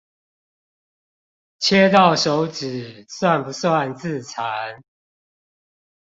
[1.59, 4.81] 切到手指算不算自殘